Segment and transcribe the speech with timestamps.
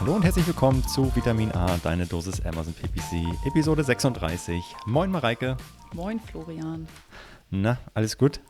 [0.00, 4.64] Hallo und herzlich willkommen zu Vitamin A, deine Dosis Amazon PPC, Episode 36.
[4.86, 5.58] Moin Mareike.
[5.92, 6.88] Moin Florian.
[7.50, 8.40] Na, alles gut?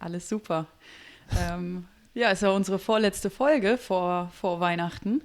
[0.00, 0.66] Alles super.
[1.50, 5.22] ähm, ja, ist ja unsere vorletzte Folge vor, vor Weihnachten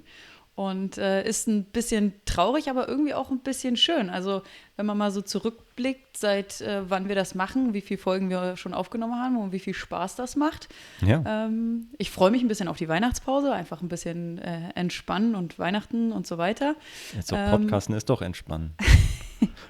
[0.54, 4.08] und äh, ist ein bisschen traurig, aber irgendwie auch ein bisschen schön.
[4.08, 4.42] Also
[4.76, 8.56] wenn man mal so zurückblickt, seit äh, wann wir das machen, wie viele Folgen wir
[8.56, 10.68] schon aufgenommen haben und wie viel Spaß das macht.
[11.00, 11.22] Ja.
[11.26, 15.58] Ähm, ich freue mich ein bisschen auf die Weihnachtspause, einfach ein bisschen äh, entspannen und
[15.58, 16.76] Weihnachten und so weiter.
[17.14, 18.74] Jetzt doch ähm, Podcasten ist doch entspannen.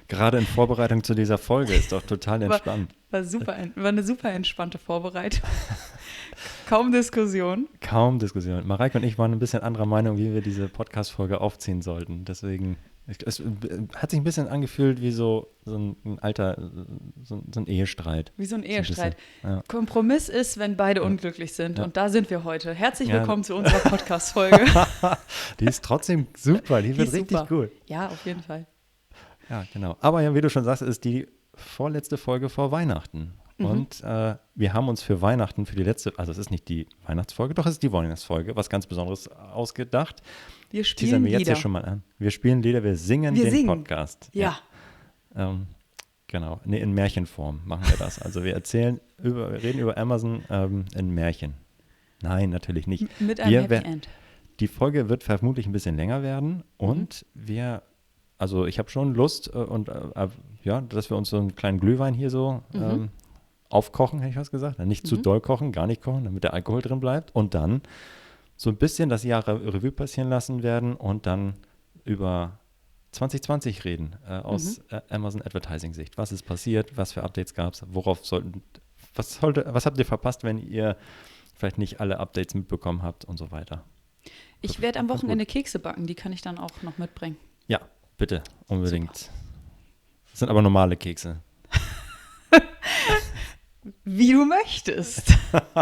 [0.07, 2.95] Gerade in Vorbereitung zu dieser Folge ist doch total entspannt.
[3.09, 5.43] War, war super, war eine super entspannte Vorbereitung.
[6.67, 7.67] Kaum Diskussion.
[7.81, 8.65] Kaum Diskussion.
[8.65, 12.25] Mareike und ich waren ein bisschen anderer Meinung, wie wir diese Podcast-Folge aufziehen sollten.
[12.25, 12.77] Deswegen,
[13.07, 13.41] es
[13.95, 16.71] hat sich ein bisschen angefühlt wie so, so ein, alter,
[17.23, 18.31] so, so, ein Ehestreit.
[18.37, 19.15] Wie so ein Ehestreit.
[19.41, 19.63] So ein ja.
[19.67, 21.07] Kompromiss ist, wenn beide ja.
[21.07, 21.77] unglücklich sind.
[21.77, 21.85] Ja.
[21.85, 22.73] Und da sind wir heute.
[22.73, 24.65] Herzlich willkommen zu unserer Podcast-Folge.
[25.59, 26.81] die ist trotzdem super.
[26.81, 27.45] Die, die wird richtig super.
[27.47, 27.71] gut.
[27.87, 28.65] Ja, auf jeden Fall.
[29.49, 29.97] Ja, genau.
[30.01, 33.33] Aber ja, wie du schon sagst, ist die vorletzte Folge vor Weihnachten.
[33.57, 33.65] Mhm.
[33.65, 36.87] Und äh, wir haben uns für Weihnachten, für die letzte, also es ist nicht die
[37.05, 40.21] Weihnachtsfolge, doch es ist die Weihnachtsfolge, was ganz Besonderes ausgedacht.
[40.71, 41.55] Wir spielen wir jetzt Lieder.
[41.55, 42.03] schon mal an.
[42.19, 43.67] Wir spielen Lieder, wir singen wir den singen.
[43.67, 44.29] Podcast.
[44.33, 44.59] Ja.
[45.35, 45.49] ja.
[45.49, 45.67] Ähm,
[46.27, 48.21] genau, nee, in Märchenform machen wir das.
[48.21, 51.53] Also wir erzählen, über, wir reden über Amazon ähm, in Märchen.
[52.21, 53.21] Nein, natürlich nicht.
[53.21, 54.09] Mit einem wir, Happy End.
[54.59, 57.47] Die Folge wird vermutlich ein bisschen länger werden und mhm.
[57.47, 57.81] wir
[58.37, 60.27] also ich habe schon Lust äh, und äh,
[60.63, 62.83] ja, dass wir uns so einen kleinen Glühwein hier so mhm.
[62.83, 63.09] ähm,
[63.69, 64.79] aufkochen, hätte ich was gesagt.
[64.79, 65.07] Nicht mhm.
[65.09, 67.33] zu doll kochen, gar nicht kochen, damit der Alkohol drin bleibt.
[67.35, 67.81] Und dann
[68.57, 71.55] so ein bisschen das Jahr Revue passieren lassen werden und dann
[72.03, 72.59] über
[73.11, 75.01] 2020 reden äh, aus mhm.
[75.09, 76.17] Amazon Advertising Sicht.
[76.17, 76.97] Was ist passiert?
[76.97, 77.83] Was für Updates gab es?
[77.87, 78.63] Worauf sollten,
[79.13, 80.97] was, sollte, was habt ihr verpasst, wenn ihr
[81.55, 83.83] vielleicht nicht alle Updates mitbekommen habt und so weiter?
[84.61, 87.37] Ich werde am Wochenende Kekse backen, die kann ich dann auch noch mitbringen.
[87.67, 87.81] Ja,
[88.17, 89.15] bitte, unbedingt.
[89.15, 89.33] Super.
[90.31, 91.41] Das sind aber normale Kekse.
[94.03, 95.33] Wie du möchtest.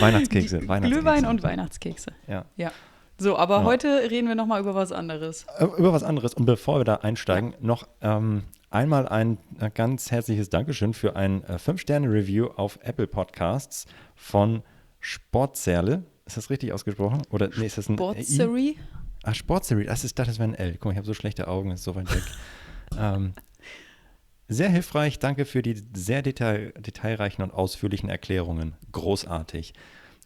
[0.00, 1.02] Weihnachtskekse, Die, Weihnachtskekse.
[1.02, 2.12] Glühwein und Weihnachtskekse.
[2.26, 2.44] Ja.
[2.56, 2.72] ja.
[3.18, 3.64] So, aber ja.
[3.64, 5.46] heute reden wir nochmal über was anderes.
[5.58, 6.34] Äh, über was anderes.
[6.34, 7.58] Und bevor wir da einsteigen, ja.
[7.60, 13.86] noch ähm, einmal ein äh, ganz herzliches Dankeschön für ein äh, 5-Sterne-Review auf Apple Podcasts
[14.14, 14.62] von
[14.98, 16.04] Sportzerle.
[16.26, 17.22] Ist das richtig ausgesprochen?
[17.30, 18.76] Oder nee, ist das ein Sportserie?
[19.22, 19.86] Ah, Sportserie.
[19.86, 20.72] Das ist, das wäre ein L.
[20.72, 22.22] Guck mal, ich habe so schlechte Augen, ist so weit weg.
[22.98, 23.34] ähm,
[24.48, 28.74] sehr hilfreich, danke für die sehr detail, detailreichen und ausführlichen Erklärungen.
[28.90, 29.72] Großartig.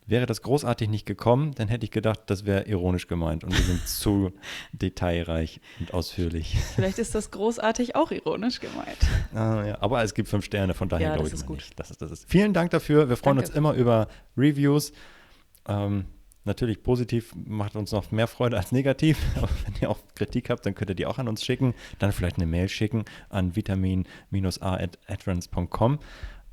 [0.08, 3.64] Wäre das großartig nicht gekommen, dann hätte ich gedacht, das wäre ironisch gemeint und wir
[3.64, 4.32] sind zu
[4.72, 6.56] detailreich und ausführlich.
[6.76, 8.98] Vielleicht ist das großartig auch ironisch gemeint.
[9.34, 11.56] Ah, ja, aber es gibt fünf Sterne, von daher ja, glaube ich ist gut.
[11.56, 11.78] Nicht.
[11.78, 12.30] Das ist, das ist.
[12.30, 13.08] Vielen Dank dafür.
[13.08, 13.50] Wir freuen Danke.
[13.50, 14.92] uns immer über Reviews.
[15.68, 16.04] Ähm,
[16.46, 19.18] Natürlich positiv macht uns noch mehr Freude als negativ.
[19.36, 21.74] Aber wenn ihr auch Kritik habt, dann könnt ihr die auch an uns schicken.
[21.98, 25.98] Dann vielleicht eine Mail schicken an vitamin-a.adrance.com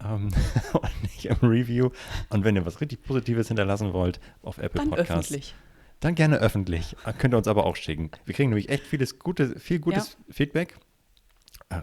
[0.04, 0.30] ähm,
[0.74, 1.92] und nicht im Review.
[2.30, 5.54] Und wenn ihr was richtig Positives hinterlassen wollt auf Apple dann Podcasts, öffentlich.
[6.00, 6.96] dann gerne öffentlich.
[7.20, 8.10] Könnt ihr uns aber auch schicken.
[8.26, 10.34] Wir kriegen nämlich echt vieles gute, viel gutes ja.
[10.34, 10.76] Feedback.
[11.70, 11.82] Äh,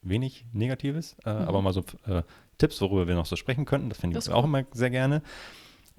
[0.00, 1.40] wenig Negatives, äh, mhm.
[1.40, 2.22] aber mal so äh,
[2.56, 3.90] Tipps, worüber wir noch so sprechen könnten.
[3.90, 5.20] Das finde ich auch immer sehr gerne.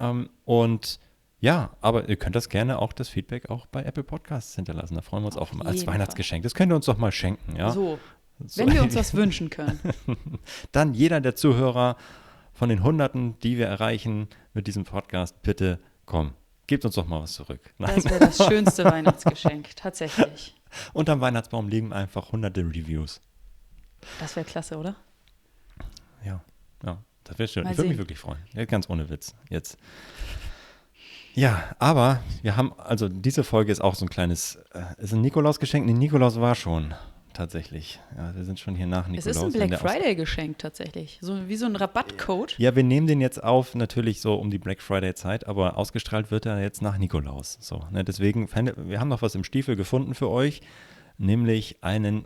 [0.00, 0.98] Ähm, und
[1.42, 4.94] ja, aber ihr könnt das gerne auch, das Feedback auch bei Apple Podcasts hinterlassen.
[4.94, 6.44] Da freuen wir uns Auf auch immer als Weihnachtsgeschenk.
[6.44, 7.72] Das könnt ihr uns doch mal schenken, ja?
[7.72, 7.98] So,
[8.46, 8.64] so.
[8.64, 9.80] wenn wir uns was wünschen können.
[10.72, 11.96] Dann jeder der Zuhörer
[12.52, 16.34] von den Hunderten, die wir erreichen mit diesem Podcast, bitte komm,
[16.68, 17.74] gebt uns doch mal was zurück.
[17.76, 17.96] Nein.
[17.96, 20.54] Das wäre das schönste Weihnachtsgeschenk, tatsächlich.
[20.92, 23.20] Unterm Weihnachtsbaum liegen einfach hunderte Reviews.
[24.20, 24.94] Das wäre klasse, oder?
[26.24, 26.40] Ja,
[26.84, 27.64] ja, das wäre schön.
[27.64, 28.38] Mal ich würde mich wirklich freuen.
[28.52, 29.34] Ja, ganz ohne Witz.
[29.50, 29.76] Jetzt.
[31.34, 35.22] Ja, aber wir haben, also diese Folge ist auch so ein kleines, äh, ist ein
[35.22, 35.86] Nikolaus-Geschenk?
[35.86, 36.94] Nee, Nikolaus war schon
[37.32, 38.00] tatsächlich.
[38.16, 39.36] Ja, wir sind schon hier nach Nikolaus.
[39.36, 42.58] Es ist ein Black Friday-Geschenk tatsächlich, so wie so ein Rabattcode.
[42.58, 46.46] Ja, wir nehmen den jetzt auf, natürlich so um die Black Friday-Zeit, aber ausgestrahlt wird
[46.46, 47.58] er jetzt nach Nikolaus.
[47.60, 50.60] So, ne, deswegen, wir haben noch was im Stiefel gefunden für euch,
[51.18, 52.24] nämlich einen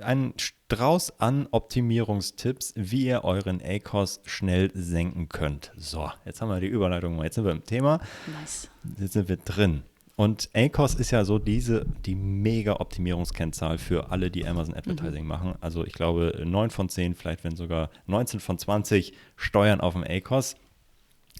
[0.00, 5.72] ein Strauß an Optimierungstipps, wie ihr euren ACOS schnell senken könnt.
[5.76, 8.00] So, jetzt haben wir die Überleitung, jetzt sind wir im Thema.
[8.40, 8.70] Nice.
[8.98, 9.82] Jetzt sind wir drin.
[10.16, 15.28] Und ACOS ist ja so diese, die mega Optimierungskennzahl für alle, die Amazon Advertising mhm.
[15.28, 15.54] machen.
[15.62, 20.04] Also ich glaube, 9 von 10, vielleicht wenn sogar 19 von 20 steuern auf dem
[20.04, 20.56] ACOS.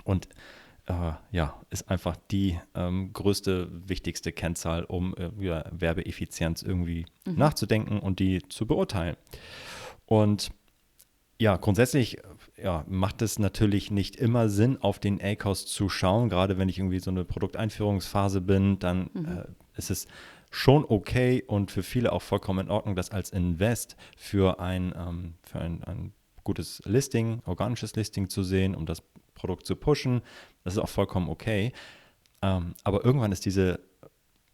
[0.05, 0.29] Und
[0.90, 7.37] äh, ja, ist einfach die ähm, größte, wichtigste Kennzahl, um äh, über Werbeeffizienz irgendwie mhm.
[7.37, 9.16] nachzudenken und die zu beurteilen.
[10.06, 10.50] Und
[11.38, 12.19] ja, grundsätzlich
[12.62, 16.28] ja, macht es natürlich nicht immer Sinn, auf den ACOS zu schauen.
[16.28, 19.25] Gerade wenn ich irgendwie so eine Produkteinführungsphase bin, dann mhm.
[19.26, 20.08] äh, ist es
[20.50, 25.34] schon okay und für viele auch vollkommen in Ordnung, das als Invest für ein, ähm,
[25.44, 29.02] für ein, ein gutes Listing, organisches Listing zu sehen, um das
[29.40, 30.20] Produkt zu pushen.
[30.64, 31.72] Das ist auch vollkommen okay.
[32.42, 33.80] Ähm, aber irgendwann ist diese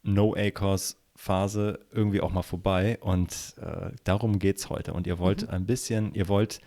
[0.03, 4.93] No-ACOS-Phase irgendwie auch mal vorbei und äh, darum geht es heute.
[4.93, 5.51] Und ihr wollt mhm.
[5.51, 6.61] ein bisschen, ihr wollt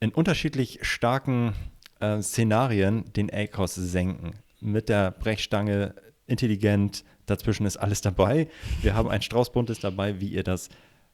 [0.00, 1.54] in unterschiedlich starken
[2.00, 4.34] äh, Szenarien den ACOS senken.
[4.60, 5.94] Mit der Brechstange
[6.26, 8.48] intelligent, dazwischen ist alles dabei.
[8.82, 10.68] Wir haben ein Strauß Buntes dabei, wie ihr das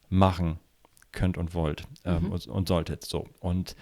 [0.08, 0.58] machen
[1.12, 2.32] könnt und wollt ähm, mhm.
[2.32, 3.04] und, und, solltet.
[3.04, 3.26] So.
[3.40, 3.76] Und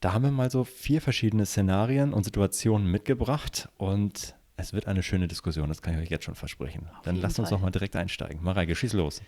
[0.00, 5.02] da haben wir mal so vier verschiedene Szenarien und Situationen mitgebracht und es wird eine
[5.02, 6.88] schöne Diskussion, das kann ich euch jetzt schon versprechen.
[6.96, 8.42] Auf Dann lasst uns doch mal direkt einsteigen.
[8.42, 9.22] Mareike, schieß los.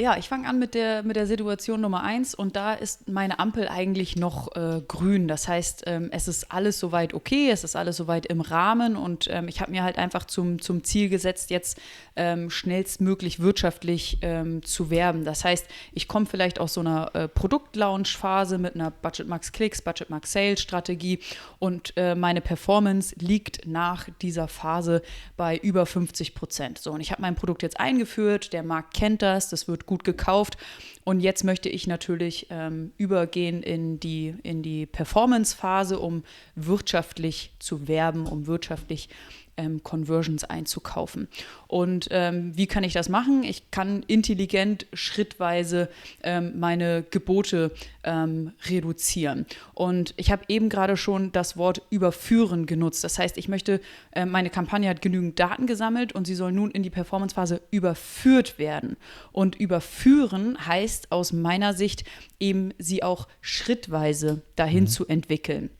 [0.00, 3.38] Ja, ich fange an mit der, mit der Situation Nummer eins und da ist meine
[3.38, 5.28] Ampel eigentlich noch äh, grün.
[5.28, 9.28] Das heißt, ähm, es ist alles soweit okay, es ist alles soweit im Rahmen und
[9.30, 11.80] ähm, ich habe mir halt einfach zum, zum Ziel gesetzt, jetzt
[12.16, 15.24] ähm, schnellstmöglich wirtschaftlich ähm, zu werben.
[15.24, 19.80] Das heißt, ich komme vielleicht aus so einer äh, Produktlaunch-Phase mit einer Budget Max Clicks,
[19.80, 21.20] Budget Max Sales Strategie
[21.60, 25.02] und äh, meine Performance liegt nach dieser Phase
[25.36, 26.78] bei über 50 Prozent.
[26.78, 30.04] So, und ich habe mein Produkt jetzt eingeführt, der Markt kennt das, das wird gut
[30.04, 30.56] gekauft.
[31.04, 37.88] Und jetzt möchte ich natürlich ähm, übergehen in die, in die Performance-Phase, um wirtschaftlich zu
[37.88, 39.08] werben, um wirtschaftlich
[39.56, 41.28] ähm, Conversions einzukaufen.
[41.66, 43.42] Und ähm, wie kann ich das machen?
[43.42, 45.88] Ich kann intelligent schrittweise
[46.22, 47.72] ähm, meine Gebote
[48.04, 49.46] ähm, reduzieren.
[49.74, 53.04] Und ich habe eben gerade schon das Wort überführen genutzt.
[53.04, 53.80] Das heißt, ich möchte,
[54.12, 58.58] äh, meine Kampagne hat genügend Daten gesammelt und sie soll nun in die Performancephase überführt
[58.58, 58.96] werden.
[59.32, 62.04] Und überführen heißt aus meiner Sicht
[62.40, 64.88] eben, sie auch schrittweise dahin mhm.
[64.88, 65.70] zu entwickeln.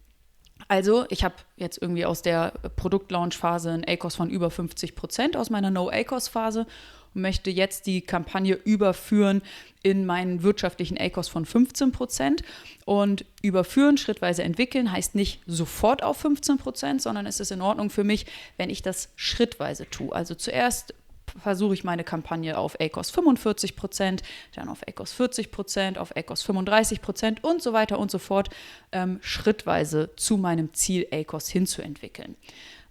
[0.68, 5.50] Also, ich habe jetzt irgendwie aus der Produktlaunch-Phase ein ACOS von über 50 Prozent aus
[5.50, 6.66] meiner No-ACOS-Phase
[7.14, 9.42] und möchte jetzt die Kampagne überführen
[9.82, 12.42] in meinen wirtschaftlichen ACOS von 15 Prozent.
[12.84, 17.90] Und überführen, schrittweise entwickeln, heißt nicht sofort auf 15 Prozent, sondern es ist in Ordnung
[17.90, 18.26] für mich,
[18.56, 20.14] wenn ich das schrittweise tue.
[20.14, 20.94] Also zuerst
[21.36, 24.22] versuche ich meine Kampagne auf ACOS 45 Prozent,
[24.54, 28.50] dann auf ACOS 40 Prozent, auf ACOS 35 Prozent und so weiter und so fort
[28.92, 32.36] ähm, schrittweise zu meinem Ziel ACOS hinzuentwickeln.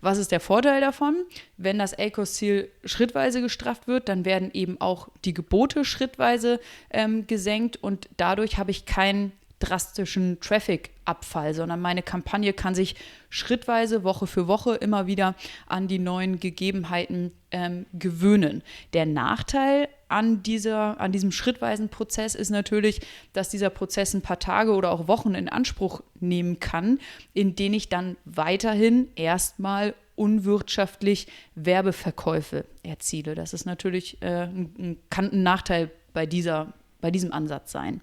[0.04, 1.16] Was ist der Vorteil davon?
[1.56, 7.78] Wenn das ACOS-Ziel schrittweise gestrafft wird, dann werden eben auch die Gebote schrittweise ähm, gesenkt
[7.78, 9.32] und dadurch habe ich keinen
[9.64, 12.96] drastischen Traffic-Abfall, sondern meine Kampagne kann sich
[13.30, 15.36] schrittweise, Woche für Woche immer wieder
[15.68, 18.62] an die neuen Gegebenheiten ähm, gewöhnen.
[18.94, 23.02] Der Nachteil an, dieser, an diesem schrittweisen Prozess ist natürlich,
[23.32, 27.00] dass dieser Prozess ein paar Tage oder auch Wochen in Anspruch nehmen kann,
[27.34, 33.34] in denen ich dann weiterhin erstmal unwirtschaftlich Werbeverkäufe erziele.
[33.34, 38.02] Das ist natürlich äh, ein, ein Nachteil bei, dieser, bei diesem Ansatz sein.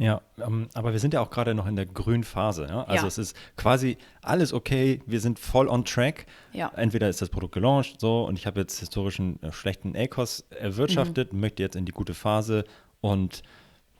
[0.00, 2.66] Ja, ähm, aber wir sind ja auch gerade noch in der grünen Phase.
[2.66, 2.84] Ja?
[2.84, 3.08] Also ja.
[3.08, 6.26] es ist quasi alles okay, wir sind voll on track.
[6.54, 6.72] Ja.
[6.74, 11.34] Entweder ist das Produkt gelauncht so und ich habe jetzt historischen äh, schlechten ACOS erwirtschaftet,
[11.34, 11.40] mhm.
[11.40, 12.64] möchte jetzt in die gute Phase
[13.02, 13.42] und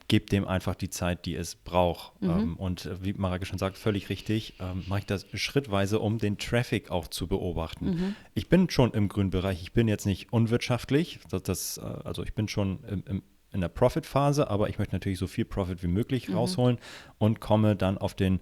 [0.07, 2.19] gebe dem einfach die Zeit, die es braucht.
[2.19, 2.29] Mhm.
[2.29, 6.17] Ähm, und äh, wie Marake schon sagt, völlig richtig, ähm, mache ich das schrittweise, um
[6.17, 7.85] den Traffic auch zu beobachten.
[7.85, 8.15] Mhm.
[8.33, 12.23] Ich bin schon im grünen Bereich, ich bin jetzt nicht unwirtschaftlich, das, das äh, also
[12.23, 15.83] ich bin schon im, im in der Profit-Phase, aber ich möchte natürlich so viel Profit
[15.83, 16.35] wie möglich mhm.
[16.35, 16.77] rausholen
[17.17, 18.39] und komme dann auf den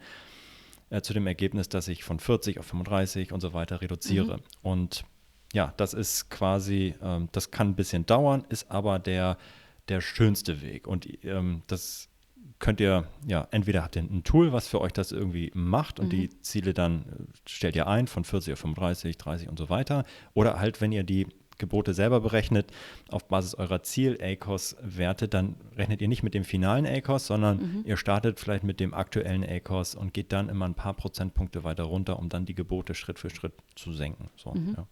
[0.89, 4.37] äh, zu dem Ergebnis, dass ich von 40 auf 35 und so weiter reduziere.
[4.37, 4.43] Mhm.
[4.61, 5.05] Und
[5.53, 9.37] ja, das ist quasi, ähm, das kann ein bisschen dauern, ist aber der,
[9.87, 10.87] der schönste Weg.
[10.87, 12.09] Und ähm, das
[12.59, 16.07] könnt ihr, ja, entweder habt ihr ein Tool, was für euch das irgendwie macht und
[16.07, 16.11] mhm.
[16.11, 20.05] die Ziele dann äh, stellt ihr ein von 40 auf 35, 30 und so weiter.
[20.33, 21.27] Oder halt, wenn ihr die
[21.59, 22.71] Gebote selber berechnet
[23.09, 27.83] auf Basis eurer Ziel-ACOS-Werte, dann rechnet ihr nicht mit dem finalen ACOS, sondern mhm.
[27.85, 31.83] ihr startet vielleicht mit dem aktuellen ACOS und geht dann immer ein paar Prozentpunkte weiter
[31.83, 34.29] runter, um dann die Gebote Schritt für Schritt zu senken.
[34.35, 34.75] So, mhm.
[34.77, 34.87] ja.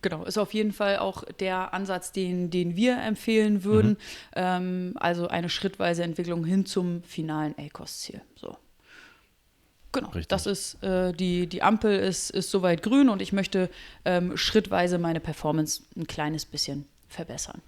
[0.00, 3.90] Genau, ist auf jeden Fall auch der Ansatz, den, den wir empfehlen würden.
[3.90, 3.96] Mhm.
[4.36, 8.22] Ähm, also eine schrittweise Entwicklung hin zum finalen ACOS-Ziel.
[8.36, 8.56] So.
[9.92, 10.28] Genau, Richtig.
[10.28, 13.70] das ist äh, die, die Ampel ist, ist soweit grün und ich möchte
[14.04, 17.62] ähm, schrittweise meine Performance ein kleines bisschen verbessern.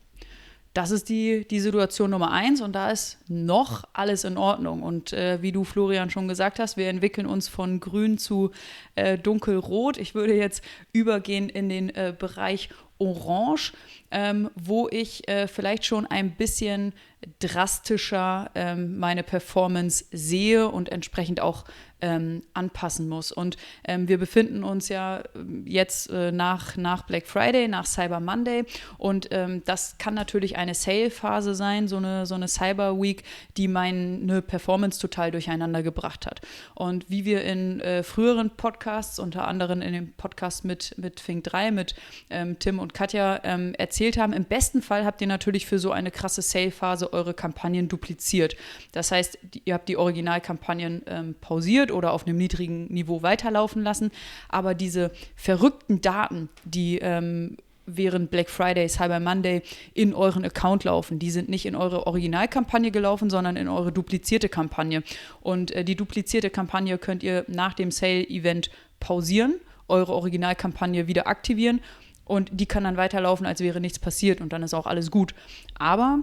[0.73, 4.85] Das ist die, die Situation Nummer eins und da ist noch alles in Ordnung.
[4.85, 8.53] Und äh, wie du, Florian, schon gesagt hast, wir entwickeln uns von grün zu
[8.95, 9.97] äh, dunkelrot.
[9.99, 10.63] Ich würde jetzt
[10.93, 13.73] übergehen in den äh, Bereich Orange,
[14.13, 16.93] ähm, wo ich äh, vielleicht schon ein bisschen
[17.41, 21.65] drastischer ähm, meine Performance sehe und entsprechend auch
[22.03, 23.33] ähm, anpassen muss.
[23.33, 28.21] Und ähm, wir befinden uns ja ähm, jetzt äh, nach, nach Black Friday, nach Cyber
[28.21, 28.65] Monday
[28.99, 33.23] und ähm, das kann natürlich eine Sale-Phase sein, so eine, so eine Cyber Week,
[33.57, 36.41] die meine Performance total durcheinander gebracht hat.
[36.75, 41.45] Und wie wir in äh, früheren Podcasts, unter anderem in dem Podcast mit, mit Fink
[41.45, 41.95] 3, mit
[42.31, 45.93] ähm, Tim und Katja ähm, erzählt haben, im besten Fall habt ihr natürlich für so
[45.93, 48.57] eine krasse Sale-Phase eure Kampagnen dupliziert.
[48.93, 51.03] Das heißt, ihr habt die Originalkampagnen
[51.41, 54.11] pausiert wird oder auf einem niedrigen Niveau weiterlaufen lassen.
[54.49, 57.57] Aber diese verrückten Daten, die ähm,
[57.87, 59.63] während Black Friday, Cyber Monday
[59.95, 61.19] in euren Account laufen.
[61.19, 65.03] Die sind nicht in eure Originalkampagne gelaufen, sondern in eure duplizierte Kampagne.
[65.41, 68.71] Und äh, die duplizierte Kampagne könnt ihr nach dem Sale-Event
[69.01, 69.55] pausieren,
[69.89, 71.81] eure Originalkampagne wieder aktivieren
[72.25, 75.35] und die kann dann weiterlaufen, als wäre nichts passiert und dann ist auch alles gut.
[75.75, 76.21] Aber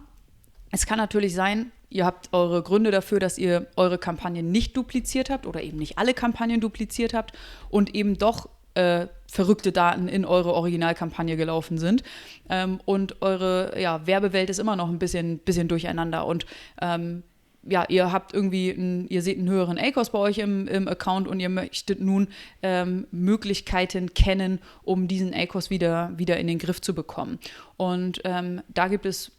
[0.71, 5.29] es kann natürlich sein, ihr habt eure Gründe dafür, dass ihr eure Kampagnen nicht dupliziert
[5.29, 7.33] habt oder eben nicht alle Kampagnen dupliziert habt
[7.69, 12.03] und eben doch äh, verrückte Daten in eure Originalkampagne gelaufen sind.
[12.49, 16.25] Ähm, und eure ja, Werbewelt ist immer noch ein bisschen, bisschen durcheinander.
[16.25, 16.45] Und
[16.81, 17.23] ähm,
[17.63, 21.27] ja, ihr habt irgendwie, ein, ihr seht einen höheren ACOS bei euch im, im Account
[21.27, 22.27] und ihr möchtet nun
[22.61, 27.39] ähm, Möglichkeiten kennen, um diesen ACOS wieder, wieder in den Griff zu bekommen.
[27.75, 29.31] Und ähm, da gibt es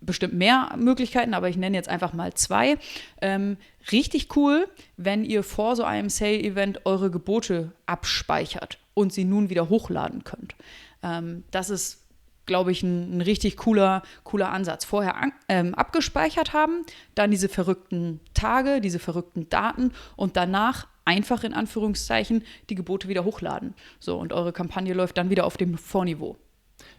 [0.00, 2.78] bestimmt mehr Möglichkeiten, aber ich nenne jetzt einfach mal zwei.
[3.20, 3.56] Ähm,
[3.92, 9.68] richtig cool, wenn ihr vor so einem Sale-Event eure Gebote abspeichert und sie nun wieder
[9.68, 10.54] hochladen könnt.
[11.02, 12.02] Ähm, das ist
[12.46, 14.84] glaube ich, ein, ein, richtig cooler, cooler Ansatz.
[14.84, 21.44] Vorher an, ähm, abgespeichert haben, dann diese verrückten Tage, diese verrückten Daten und danach einfach
[21.44, 23.74] in Anführungszeichen die Gebote wieder hochladen.
[23.98, 26.36] So, und eure Kampagne läuft dann wieder auf dem Vorniveau.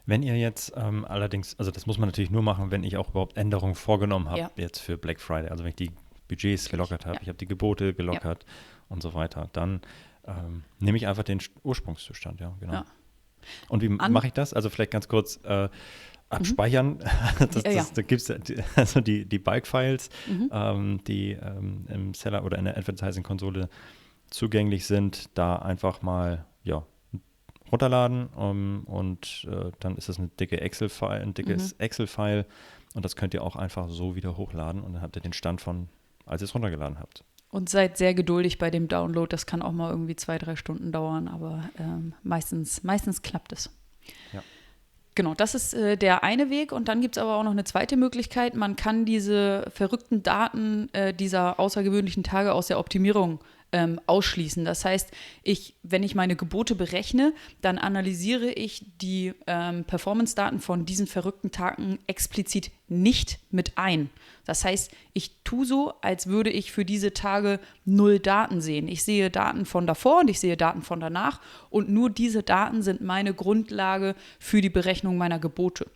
[0.07, 3.09] Wenn ihr jetzt ähm, allerdings, also das muss man natürlich nur machen, wenn ich auch
[3.09, 4.51] überhaupt Änderungen vorgenommen habe, ja.
[4.55, 5.91] jetzt für Black Friday, also wenn ich die
[6.29, 7.21] Budgets gelockert habe, ja.
[7.21, 8.53] ich habe die Gebote gelockert ja.
[8.87, 9.81] und so weiter, dann
[10.25, 12.83] ähm, nehme ich einfach den Ursprungszustand, ja, genau.
[13.67, 14.53] Und wie mache ich das?
[14.53, 15.67] Also vielleicht ganz kurz äh,
[16.29, 16.87] abspeichern.
[16.87, 16.99] Mhm.
[17.51, 18.33] das, das, da gibt es
[18.75, 20.49] also die, die Bulk-Files, mhm.
[20.53, 23.69] ähm, die ähm, im Seller oder in der Advertising-Konsole
[24.29, 26.85] zugänglich sind, da einfach mal ja,
[27.71, 31.79] runterladen um, ähm, und äh, dann ist das eine dicke Excel-File, ein dickes mhm.
[31.79, 32.45] Excel-File
[32.93, 35.62] und das könnt ihr auch einfach so wieder hochladen und dann habt ihr den Stand
[35.62, 35.89] von,
[36.25, 37.24] als ihr es runtergeladen habt.
[37.50, 39.29] Und seid sehr geduldig bei dem Download.
[39.29, 43.69] Das kann auch mal irgendwie zwei, drei Stunden dauern, aber ähm, meistens, meistens klappt es.
[44.33, 44.43] Ja.
[45.15, 46.71] Genau, das ist äh, der eine Weg.
[46.71, 48.53] Und dann gibt es aber auch noch eine zweite Möglichkeit.
[48.53, 53.39] Man kann diese verrückten Daten äh, dieser außergewöhnlichen Tage aus der Optimierung
[53.71, 54.63] ähm, ausschließen.
[54.65, 55.12] Das heißt,
[55.43, 61.51] ich, wenn ich meine Gebote berechne, dann analysiere ich die ähm, Performance-Daten von diesen verrückten
[61.51, 64.09] Tagen explizit nicht mit ein.
[64.45, 68.88] Das heißt, ich tue so, als würde ich für diese Tage null Daten sehen.
[68.88, 72.81] Ich sehe Daten von davor und ich sehe Daten von danach und nur diese Daten
[72.81, 75.88] sind meine Grundlage für die Berechnung meiner Gebote.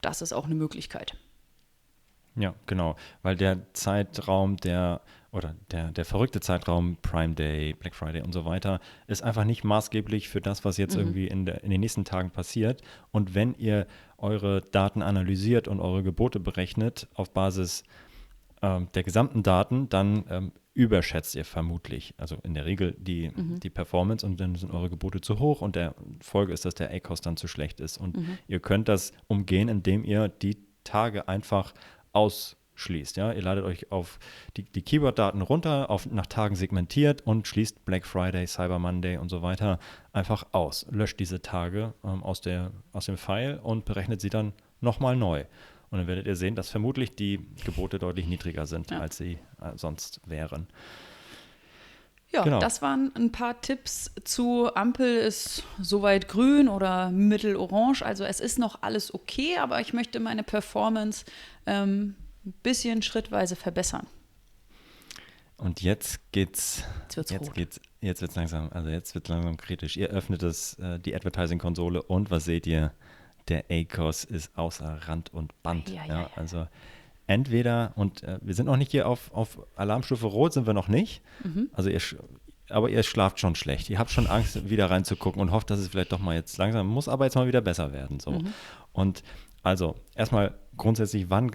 [0.00, 1.16] Das ist auch eine Möglichkeit.
[2.34, 5.02] Ja, genau, weil der Zeitraum der
[5.32, 9.64] oder der, der verrückte Zeitraum, Prime Day, Black Friday und so weiter, ist einfach nicht
[9.64, 11.00] maßgeblich für das, was jetzt mhm.
[11.00, 12.82] irgendwie in, der, in den nächsten Tagen passiert.
[13.10, 13.86] Und wenn ihr
[14.18, 17.82] eure Daten analysiert und eure Gebote berechnet auf Basis
[18.60, 23.58] ähm, der gesamten Daten, dann ähm, überschätzt ihr vermutlich, also in der Regel die, mhm.
[23.58, 26.92] die Performance und dann sind eure Gebote zu hoch und der Folge ist, dass der
[26.92, 27.96] A-Cost dann zu schlecht ist.
[27.96, 28.38] Und mhm.
[28.48, 31.72] ihr könnt das umgehen, indem ihr die Tage einfach
[32.12, 33.16] aus schließt.
[33.16, 33.32] Ja?
[33.32, 34.18] Ihr ladet euch auf
[34.56, 39.28] die, die Keyword-Daten runter, auf, nach Tagen segmentiert und schließt Black Friday, Cyber Monday und
[39.28, 39.78] so weiter
[40.12, 40.86] einfach aus.
[40.90, 45.44] Löscht diese Tage ähm, aus, der, aus dem File und berechnet sie dann nochmal neu.
[45.90, 49.00] Und dann werdet ihr sehen, dass vermutlich die Gebote deutlich niedriger sind, ja.
[49.00, 50.66] als sie äh, sonst wären.
[52.32, 52.60] Ja, genau.
[52.60, 58.02] das waren ein paar Tipps zu Ampel ist soweit grün oder mittelorange.
[58.02, 61.26] Also es ist noch alles okay, aber ich möchte meine Performance
[61.66, 64.06] ähm, ein bisschen schrittweise verbessern.
[65.56, 66.84] Und jetzt geht's.
[67.02, 67.54] Jetzt wird's jetzt rot.
[67.54, 67.80] geht's.
[68.00, 68.70] Jetzt wird's langsam.
[68.72, 69.96] Also jetzt wird langsam kritisch.
[69.96, 72.92] Ihr öffnet das, äh, die Advertising-Konsole und was seht ihr?
[73.48, 75.88] Der ACOS ist außer Rand und Band.
[75.88, 76.66] Ja, ja, ja, also
[77.26, 80.88] entweder und äh, wir sind noch nicht hier auf, auf Alarmstufe Rot, sind wir noch
[80.88, 81.22] nicht.
[81.42, 81.68] Mhm.
[81.72, 82.00] Also ihr,
[82.68, 83.90] aber ihr schlaft schon schlecht.
[83.90, 86.86] Ihr habt schon Angst, wieder reinzugucken und hofft, dass es vielleicht doch mal jetzt langsam
[86.86, 88.20] muss, aber jetzt mal wieder besser werden.
[88.20, 88.32] So.
[88.32, 88.52] Mhm.
[88.92, 89.22] Und
[89.62, 91.50] also erstmal grundsätzlich, wann,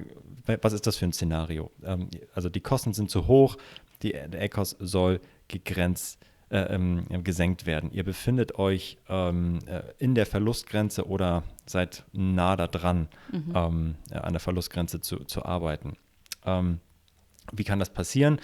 [0.62, 1.72] was ist das für ein Szenario?
[1.84, 3.58] Ähm, also die Kosten sind zu hoch,
[4.04, 7.92] die, der ECOS soll gegrenzt, äh, ähm, gesenkt werden.
[7.92, 13.10] Ihr befindet euch ähm, äh, in der Verlustgrenze oder seid nah da dran,
[13.54, 15.98] ähm, äh, an der Verlustgrenze zu, zu arbeiten.
[16.46, 16.80] Ähm,
[17.52, 18.40] wie kann das passieren?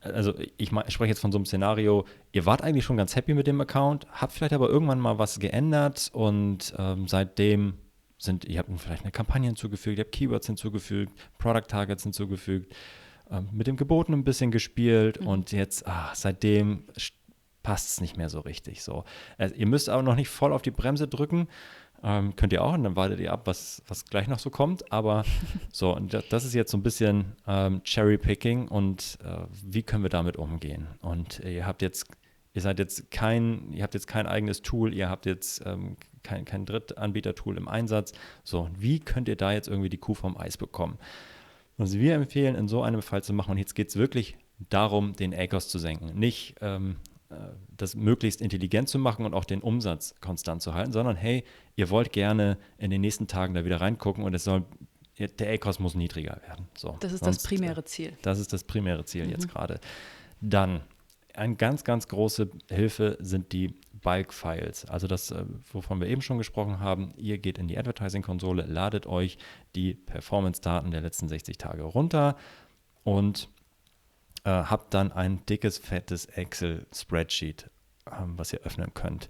[0.00, 3.34] Also ich, ich spreche jetzt von so einem Szenario, ihr wart eigentlich schon ganz happy
[3.34, 7.74] mit dem Account, habt vielleicht aber irgendwann mal was geändert und ähm, seitdem
[8.22, 12.72] sind, ihr habt vielleicht eine Kampagne hinzugefügt, ihr habt Keywords hinzugefügt, Product Targets hinzugefügt,
[13.30, 16.84] ähm, mit dem Geboten ein bisschen gespielt und jetzt, ah, seitdem
[17.62, 19.04] passt es nicht mehr so richtig so.
[19.38, 21.48] Also, ihr müsst aber noch nicht voll auf die Bremse drücken,
[22.02, 24.90] ähm, könnt ihr auch und dann wartet ihr ab, was, was gleich noch so kommt.
[24.92, 25.24] Aber
[25.72, 30.02] so, und da- das ist jetzt so ein bisschen ähm, Cherry-Picking und äh, wie können
[30.02, 30.88] wir damit umgehen?
[31.02, 32.06] Und ihr habt jetzt,
[32.54, 36.44] ihr seid jetzt kein, ihr habt jetzt kein eigenes Tool, ihr habt jetzt ähm, kein,
[36.44, 38.12] kein Drittanbieter-Tool im Einsatz.
[38.44, 40.98] So, wie könnt ihr da jetzt irgendwie die Kuh vom Eis bekommen?
[41.76, 44.36] Was wir empfehlen, in so einem Fall zu machen, und jetzt geht es wirklich
[44.68, 46.18] darum, den ACOS zu senken.
[46.18, 46.96] Nicht ähm,
[47.30, 47.34] äh,
[47.76, 51.44] das möglichst intelligent zu machen und auch den Umsatz konstant zu halten, sondern hey,
[51.76, 54.64] ihr wollt gerne in den nächsten Tagen da wieder reingucken und es soll,
[55.18, 56.66] der ACOS muss niedriger werden.
[56.76, 58.12] So, Das ist das sonst, primäre Ziel.
[58.22, 59.80] das ist das primäre Ziel jetzt gerade.
[60.42, 60.82] Dann,
[61.34, 64.86] eine ganz, ganz große Hilfe sind die Bulk-Files.
[64.86, 67.12] Also das, äh, wovon wir eben schon gesprochen haben.
[67.16, 69.38] Ihr geht in die Advertising-Konsole, ladet euch
[69.74, 72.36] die Performance-Daten der letzten 60 Tage runter
[73.04, 73.48] und
[74.44, 77.70] äh, habt dann ein dickes, fettes Excel-Spreadsheet,
[78.10, 79.28] ähm, was ihr öffnen könnt.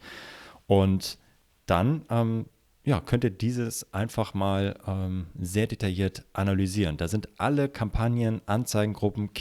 [0.66, 1.18] Und
[1.66, 2.46] dann ähm,
[2.84, 6.96] ja, könnt ihr dieses einfach mal ähm, sehr detailliert analysieren.
[6.96, 9.34] Da sind alle Kampagnen, Anzeigengruppen,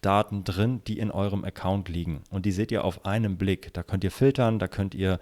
[0.00, 2.22] Keyword-Daten drin, die in eurem Account liegen.
[2.30, 3.72] Und die seht ihr auf einen Blick.
[3.74, 5.18] Da könnt ihr filtern, da könnt ihr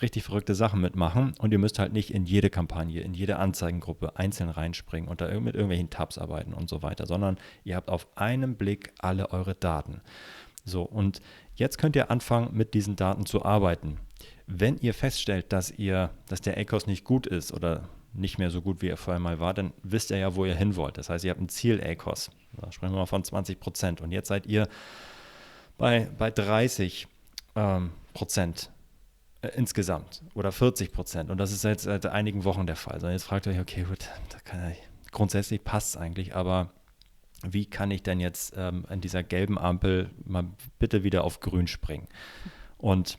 [0.00, 4.16] richtig verrückte Sachen mitmachen und ihr müsst halt nicht in jede Kampagne, in jede Anzeigengruppe
[4.16, 8.06] einzeln reinspringen und da mit irgendwelchen Tabs arbeiten und so weiter, sondern ihr habt auf
[8.14, 10.00] einen Blick alle eure Daten.
[10.64, 11.20] So, und
[11.56, 13.98] jetzt könnt ihr anfangen, mit diesen Daten zu arbeiten.
[14.46, 18.62] Wenn ihr feststellt, dass ihr, dass der ACOS nicht gut ist oder nicht mehr so
[18.62, 20.98] gut, wie er vorher mal war, dann wisst ihr ja, wo ihr hin wollt.
[20.98, 22.30] Das heißt, ihr habt ein Ziel ACOS.
[22.52, 24.00] Da sprechen wir mal von 20 Prozent.
[24.00, 24.68] Und jetzt seid ihr
[25.76, 27.06] bei, bei 30
[27.54, 28.70] ähm, Prozent
[29.42, 31.30] äh, insgesamt oder 40 Prozent.
[31.30, 33.00] Und das ist jetzt seit einigen Wochen der Fall.
[33.00, 34.08] So, jetzt fragt ihr euch, okay, gut,
[34.52, 34.72] ja,
[35.12, 36.70] grundsätzlich passt es eigentlich, aber
[37.46, 40.44] wie kann ich denn jetzt ähm, an dieser gelben Ampel mal
[40.78, 42.08] bitte wieder auf grün springen?
[42.78, 43.18] Und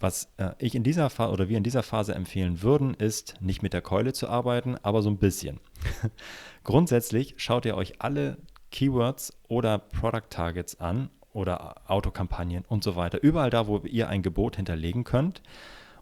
[0.00, 3.62] was äh, ich in dieser Phase oder wir in dieser Phase empfehlen würden, ist nicht
[3.62, 5.60] mit der Keule zu arbeiten, aber so ein bisschen.
[6.64, 8.38] Grundsätzlich schaut ihr euch alle
[8.70, 14.22] Keywords oder Product Targets an oder Autokampagnen und so weiter, überall da, wo ihr ein
[14.22, 15.42] Gebot hinterlegen könnt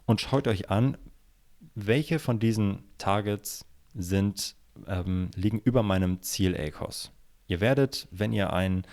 [0.05, 0.97] und schaut euch an,
[1.75, 4.55] welche von diesen Targets sind,
[4.87, 7.11] ähm, liegen über meinem Ziel ACOS.
[7.47, 8.83] Ihr werdet, wenn ihr ein,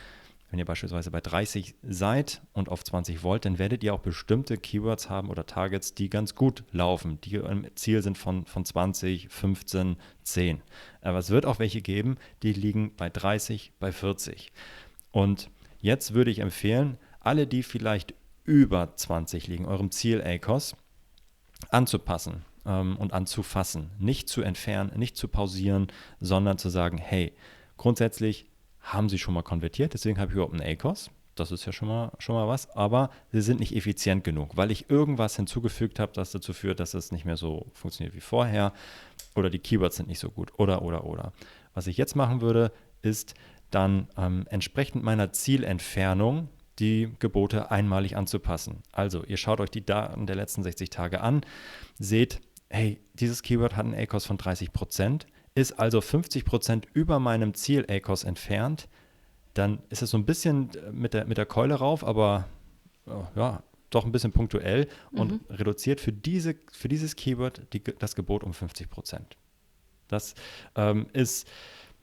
[0.55, 4.57] wenn ihr beispielsweise bei 30 seid und auf 20 wollt, dann werdet ihr auch bestimmte
[4.57, 9.31] Keywords haben oder Targets, die ganz gut laufen, die im Ziel sind von, von 20,
[9.31, 10.62] 15, 10.
[11.01, 14.53] Aber es wird auch welche geben, die liegen bei 30, bei 40.
[15.11, 18.14] Und jetzt würde ich empfehlen, alle, die vielleicht
[18.45, 20.77] über 20 liegen, eurem Ziel ACOS,
[21.71, 23.90] anzupassen ähm, und anzufassen.
[23.99, 25.88] Nicht zu entfernen, nicht zu pausieren,
[26.21, 27.33] sondern zu sagen, hey,
[27.77, 28.47] grundsätzlich
[28.85, 31.11] haben sie schon mal konvertiert, deswegen habe ich überhaupt einen ACOS.
[31.35, 34.70] Das ist ja schon mal, schon mal was, aber sie sind nicht effizient genug, weil
[34.70, 38.73] ich irgendwas hinzugefügt habe, das dazu führt, dass es nicht mehr so funktioniert wie vorher
[39.35, 41.33] oder die Keywords sind nicht so gut oder, oder, oder.
[41.73, 42.70] Was ich jetzt machen würde,
[43.03, 43.35] ist
[43.70, 48.83] dann ähm, entsprechend meiner Zielentfernung die Gebote einmalig anzupassen.
[48.92, 51.42] Also ihr schaut euch die Daten der letzten 60 Tage an,
[51.99, 55.23] seht, hey, dieses Keyword hat einen ACOS von 30%,
[55.55, 58.88] ist also 50% über meinem Ziel ACOS entfernt,
[59.55, 62.49] dann ist es so ein bisschen mit der, mit der Keule rauf, aber
[63.07, 68.17] oh, ja, doch ein bisschen punktuell und reduziert für, diese, für dieses Keyword die, das
[68.17, 69.21] Gebot um 50%.
[70.09, 70.35] Das
[70.75, 71.49] ähm, ist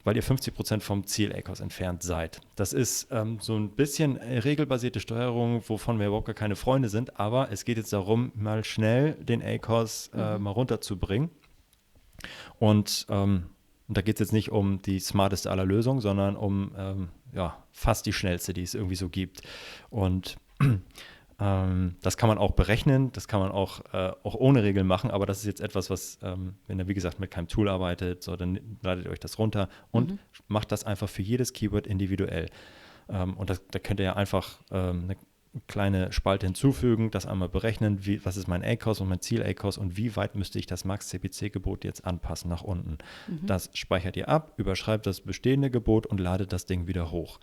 [0.03, 2.41] weil ihr 50 Prozent vom Ziel ACOS entfernt seid.
[2.55, 6.89] Das ist ähm, so ein bisschen äh, regelbasierte Steuerung, wovon wir überhaupt gar keine Freunde
[6.89, 11.29] sind, aber es geht jetzt darum, mal schnell den ACOS äh, mal runterzubringen.
[12.59, 13.45] Und ähm,
[13.87, 18.05] da geht es jetzt nicht um die smarteste aller Lösungen, sondern um ähm, ja, fast
[18.05, 19.41] die schnellste, die es irgendwie so gibt.
[19.89, 20.37] Und
[21.39, 25.11] ähm, das kann man auch berechnen, das kann man auch, äh, auch ohne Regeln machen,
[25.11, 28.23] aber das ist jetzt etwas, was, ähm, wenn ihr wie gesagt mit keinem Tool arbeitet,
[28.23, 30.19] so, dann ladet ihr euch das runter und mhm.
[30.47, 32.47] macht das einfach für jedes Keyword individuell.
[33.09, 35.17] Ähm, und das, da könnt ihr ja einfach ähm, eine
[35.67, 39.77] kleine Spalte hinzufügen, das einmal berechnen, wie, was ist mein ACOS und mein Ziel ACOS
[39.77, 42.99] und wie weit müsste ich das Max-CPC-Gebot jetzt anpassen nach unten.
[43.27, 43.45] Mhm.
[43.45, 47.39] Das speichert ihr ab, überschreibt das bestehende Gebot und ladet das Ding wieder hoch.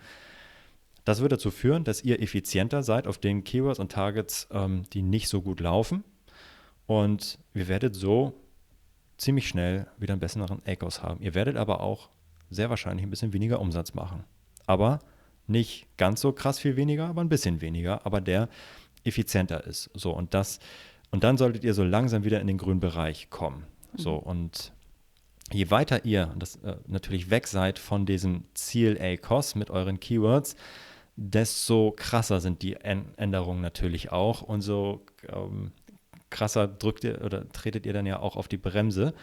[1.05, 5.03] Das wird dazu führen, dass ihr effizienter seid auf den Keywords und Targets, ähm, die
[5.03, 6.05] nicht so gut laufen.
[6.87, 8.35] Und ihr werdet so
[9.19, 11.21] ziemlich schnell wieder einen besseren ACOS haben.
[11.21, 12.09] Ihr werdet aber auch
[12.51, 14.25] sehr wahrscheinlich ein bisschen weniger Umsatz machen.
[14.67, 15.01] Aber
[15.49, 18.49] nicht ganz so krass viel weniger, aber ein bisschen weniger, aber der
[19.05, 19.91] effizienter ist.
[19.95, 20.61] So, und das,
[21.11, 23.65] und dann solltet ihr so langsam wieder in den grünen Bereich kommen.
[23.95, 24.23] So, mhm.
[24.23, 24.73] und
[25.53, 30.57] je weiter ihr das, äh, natürlich weg seid von diesem Ziel ACOS mit euren Keywords,
[31.17, 35.73] desto krasser sind die Änderungen natürlich auch und so ähm,
[36.31, 39.15] krasser drückt ihr oder tretet ihr dann ja auch auf die Bremse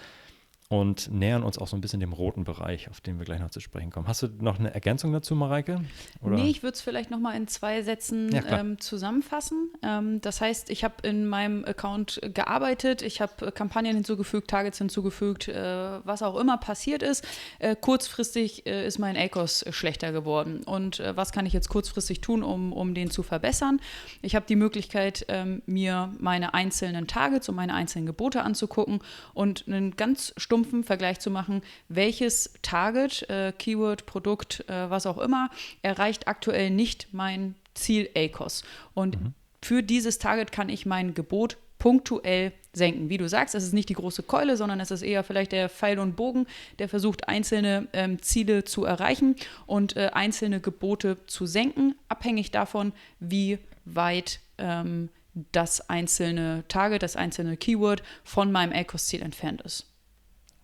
[0.68, 3.52] und nähern uns auch so ein bisschen dem roten Bereich, auf den wir gleich noch
[3.52, 4.08] zu sprechen kommen.
[4.08, 5.82] Hast du noch eine Ergänzung dazu, Mareike?
[6.22, 6.36] Oder?
[6.36, 9.72] Nee, ich würde es vielleicht noch mal in zwei Sätzen ja, ähm, zusammenfassen.
[9.84, 15.48] Ähm, das heißt, ich habe in meinem Account gearbeitet, ich habe Kampagnen hinzugefügt, Targets hinzugefügt,
[15.48, 17.26] äh, was auch immer passiert ist.
[17.60, 20.64] Äh, kurzfristig äh, ist mein ACOS schlechter geworden.
[20.66, 23.80] Und äh, was kann ich jetzt kurzfristig tun, um, um den zu verbessern?
[24.24, 29.00] Ich habe die Möglichkeit, ähm, mir meine einzelnen Targets und meine einzelnen Gebote anzugucken
[29.36, 35.06] und einen ganz stumpfen stumpfen Vergleich zu machen, welches Target, äh, Keyword, Produkt, äh, was
[35.06, 35.50] auch immer,
[35.82, 38.64] erreicht aktuell nicht mein Ziel ACOS.
[38.94, 39.34] Und mhm.
[39.62, 43.10] für dieses Target kann ich mein Gebot punktuell senken.
[43.10, 45.70] Wie du sagst, es ist nicht die große Keule, sondern es ist eher vielleicht der
[45.70, 46.48] Pfeil und Bogen,
[46.80, 52.92] der versucht, einzelne ähm, Ziele zu erreichen und äh, einzelne Gebote zu senken, abhängig davon,
[53.20, 55.10] wie weit ähm,
[55.52, 59.86] das einzelne Target, das einzelne Keyword von meinem ACOS-Ziel entfernt ist.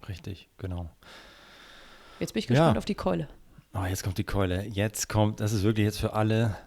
[0.08, 0.90] Richtig, genau.
[2.20, 2.78] Jetzt bin ich gespannt ja.
[2.78, 3.28] auf die Keule.
[3.74, 4.66] Oh, jetzt kommt die Keule.
[4.66, 6.58] Jetzt kommt, das ist wirklich jetzt für alle,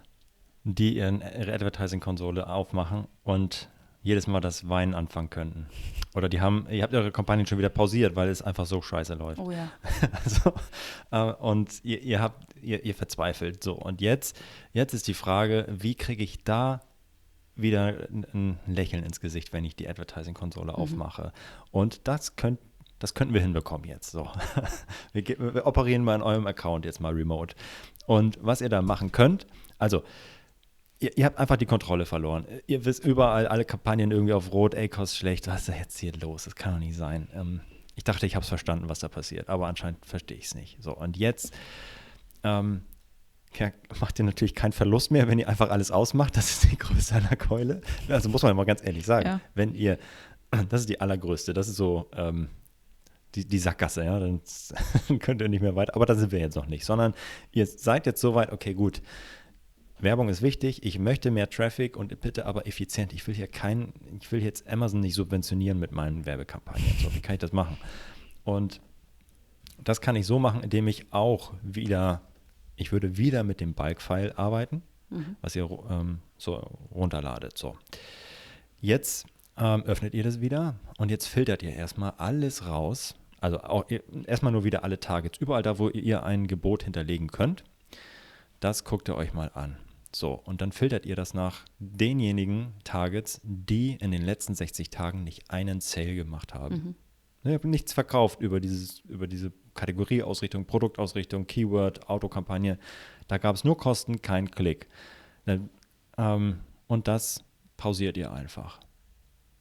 [0.63, 3.69] die ihre Advertising-Konsole aufmachen und
[4.01, 5.67] jedes Mal das Weinen anfangen könnten.
[6.13, 9.15] Oder die haben, ihr habt eure Kampagnen schon wieder pausiert, weil es einfach so scheiße
[9.15, 9.39] läuft.
[9.39, 9.71] Oh ja.
[10.23, 10.53] also,
[11.11, 13.63] äh, und ihr, ihr habt, ihr, ihr verzweifelt.
[13.63, 14.39] So, und jetzt,
[14.73, 16.81] jetzt ist die Frage, wie kriege ich da
[17.55, 20.77] wieder ein, ein Lächeln ins Gesicht, wenn ich die Advertising-Konsole mhm.
[20.77, 21.33] aufmache?
[21.71, 22.59] Und das könnt
[23.05, 24.09] das könnten wir hinbekommen jetzt.
[24.09, 24.27] So.
[25.13, 27.55] Wir, wir, operieren mal in eurem Account jetzt mal remote.
[28.07, 29.45] Und was ihr da machen könnt,
[29.77, 30.01] also
[30.97, 32.47] ihr, ihr, habt einfach die Kontrolle verloren.
[32.65, 35.45] Ihr wisst überall alle Kampagnen irgendwie auf Rot, ACOS schlecht.
[35.45, 36.45] Was ist da jetzt hier los?
[36.45, 37.29] Das kann doch nicht sein.
[37.35, 37.61] Ähm,
[37.93, 40.81] ich dachte, ich habe es verstanden, was da passiert, aber anscheinend verstehe ich es nicht.
[40.81, 41.53] So, und jetzt
[42.43, 42.81] ähm,
[43.53, 46.35] ja, macht ihr natürlich keinen Verlust mehr, wenn ihr einfach alles ausmacht.
[46.37, 47.81] Das ist die Größe einer Keule.
[48.09, 49.41] Also muss man mal ganz ehrlich sagen, ja.
[49.53, 49.99] wenn ihr,
[50.69, 52.49] das ist die allergrößte, das ist so, ähm,
[53.35, 54.39] die, die Sackgasse, ja, dann
[55.19, 55.95] könnt ihr nicht mehr weiter.
[55.95, 57.13] Aber da sind wir jetzt noch nicht, sondern
[57.51, 59.01] ihr seid jetzt so weit, okay, gut.
[59.97, 63.13] Werbung ist wichtig, ich möchte mehr Traffic und bitte aber effizient.
[63.13, 66.95] Ich will hier kein, ich will jetzt Amazon nicht subventionieren mit meinen Werbekampagnen.
[67.01, 67.77] So, wie kann ich das machen?
[68.43, 68.81] Und
[69.81, 72.21] das kann ich so machen, indem ich auch wieder,
[72.75, 75.37] ich würde wieder mit dem Bulk-File arbeiten, mhm.
[75.41, 76.55] was ihr ähm, so
[76.93, 77.57] runterladet.
[77.57, 77.77] So.
[78.81, 79.25] Jetzt
[79.57, 83.85] ähm, öffnet ihr das wieder und jetzt filtert ihr erstmal alles raus, also auch,
[84.25, 87.63] erstmal nur wieder alle Targets, überall da, wo ihr ein Gebot hinterlegen könnt.
[88.59, 89.77] Das guckt ihr euch mal an.
[90.11, 95.23] So, und dann filtert ihr das nach denjenigen Targets, die in den letzten 60 Tagen
[95.23, 96.75] nicht einen Sale gemacht haben.
[96.75, 96.95] Mhm.
[97.43, 102.79] Ne, ihr habt nichts verkauft über, dieses, über diese Kategorieausrichtung, Produktausrichtung, Keyword, Autokampagne.
[103.27, 104.87] Da gab es nur Kosten, kein Klick.
[105.45, 105.69] Ne,
[106.17, 107.43] ähm, und das
[107.77, 108.79] pausiert ihr einfach.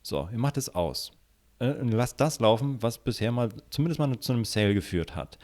[0.01, 1.13] So, ihr macht es aus.
[1.59, 5.39] Äh, lasst das laufen, was bisher mal zumindest mal zu einem Sale geführt hat.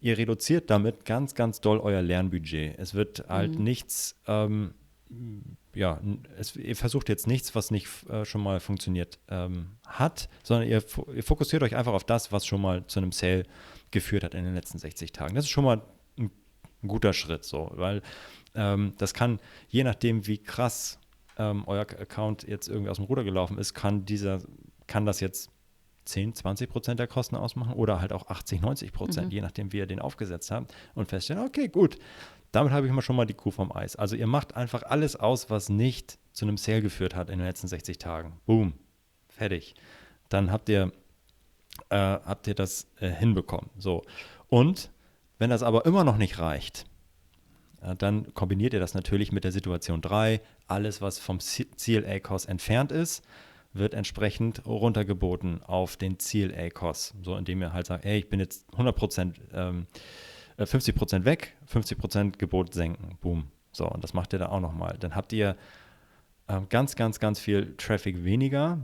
[0.00, 2.78] Ihr reduziert damit ganz, ganz doll euer Lernbudget.
[2.78, 3.64] Es wird halt mhm.
[3.64, 4.72] nichts, ähm,
[5.74, 6.00] ja,
[6.38, 10.82] es, ihr versucht jetzt nichts, was nicht äh, schon mal funktioniert ähm, hat, sondern ihr,
[11.14, 13.44] ihr, fokussiert euch einfach auf das, was schon mal zu einem Sale
[13.90, 15.34] geführt hat in den letzten 60 Tagen.
[15.34, 15.82] Das ist schon mal
[16.18, 16.30] ein,
[16.82, 18.00] ein guter Schritt, so, weil
[18.54, 20.98] ähm, das kann, je nachdem, wie krass
[21.38, 24.40] ähm, euer Account jetzt irgendwie aus dem Ruder gelaufen ist, kann dieser,
[24.92, 25.50] kann das jetzt
[26.04, 29.32] 10, 20 Prozent der Kosten ausmachen oder halt auch 80, 90 Prozent, mhm.
[29.32, 31.98] je nachdem, wie ihr den aufgesetzt habt und feststellen, okay, gut,
[32.50, 33.96] damit habe ich mal schon mal die Kuh vom Eis.
[33.96, 37.46] Also ihr macht einfach alles aus, was nicht zu einem Sale geführt hat in den
[37.46, 38.38] letzten 60 Tagen.
[38.44, 38.74] Boom,
[39.30, 39.74] fertig.
[40.28, 40.92] Dann habt ihr,
[41.88, 43.70] äh, habt ihr das äh, hinbekommen.
[43.78, 44.02] So.
[44.48, 44.90] Und
[45.38, 46.84] wenn das aber immer noch nicht reicht,
[47.80, 50.42] äh, dann kombiniert ihr das natürlich mit der Situation 3.
[50.66, 53.24] Alles, was vom Ziel ACOS entfernt ist,
[53.72, 57.14] wird entsprechend runtergeboten auf den Ziel ACOS.
[57.22, 59.86] So, indem ihr halt sagt, ey, ich bin jetzt 100% ähm,
[60.58, 63.16] 50% äh, weg, 50% Gebot senken.
[63.20, 63.50] Boom.
[63.72, 64.96] So, und das macht ihr da auch nochmal.
[65.00, 65.56] Dann habt ihr
[66.48, 68.78] ähm, ganz, ganz, ganz viel Traffic weniger.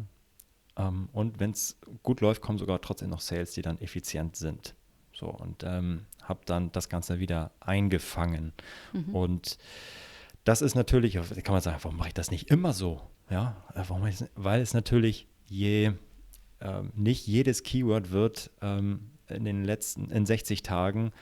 [0.76, 4.74] Ähm, und wenn es gut läuft, kommen sogar trotzdem noch Sales, die dann effizient sind.
[5.12, 8.52] So, und ähm, habe dann das Ganze wieder eingefangen.
[8.92, 9.14] Mhm.
[9.14, 9.58] Und
[10.44, 13.02] das ist natürlich, kann man sagen, warum mache ich das nicht immer so?
[13.30, 15.92] Ja, äh, warum weil es natürlich je,
[16.60, 21.12] ähm, nicht jedes Keyword wird ähm, in den letzten, in 60 Tagen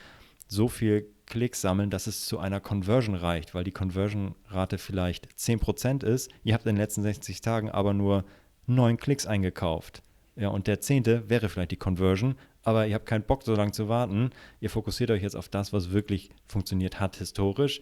[0.49, 6.05] so viel Klicks sammeln, dass es zu einer Conversion reicht, weil die Conversion-Rate vielleicht 10%
[6.05, 6.31] ist.
[6.45, 8.25] Ihr habt in den letzten 60 Tagen aber nur
[8.67, 10.03] neun Klicks eingekauft.
[10.37, 13.73] Ja, und der zehnte wäre vielleicht die Conversion, aber ihr habt keinen Bock, so lange
[13.73, 14.31] zu warten.
[14.61, 17.81] Ihr fokussiert euch jetzt auf das, was wirklich funktioniert hat historisch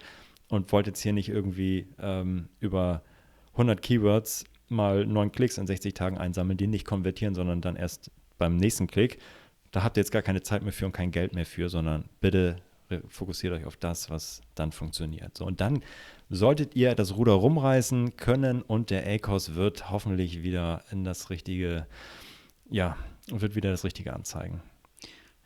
[0.48, 3.02] und wollt jetzt hier nicht irgendwie ähm, über
[3.54, 8.10] 100 Keywords mal neun Klicks in 60 Tagen einsammeln, die nicht konvertieren, sondern dann erst
[8.38, 9.18] beim nächsten Klick.
[9.70, 12.08] Da habt ihr jetzt gar keine Zeit mehr für und kein Geld mehr für, sondern
[12.20, 12.56] bitte
[13.08, 15.36] fokussiert euch auf das, was dann funktioniert.
[15.36, 15.82] So, und dann
[16.30, 21.86] solltet ihr das Ruder rumreißen können und der ACOS wird hoffentlich wieder in das richtige,
[22.70, 22.96] ja,
[23.28, 24.60] wird wieder das Richtige anzeigen.